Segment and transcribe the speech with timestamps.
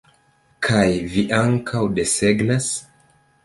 [0.67, 2.75] Kaj vi ankaŭ desegnas?